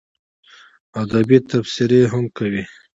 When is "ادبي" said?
1.01-1.37